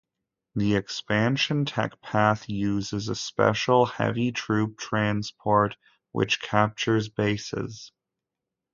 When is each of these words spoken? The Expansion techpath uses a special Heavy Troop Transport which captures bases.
The 0.55 0.77
Expansion 0.77 1.63
techpath 1.63 2.49
uses 2.49 3.07
a 3.07 3.13
special 3.13 3.85
Heavy 3.85 4.31
Troop 4.31 4.79
Transport 4.79 5.77
which 6.11 6.41
captures 6.41 7.07
bases. 7.07 7.91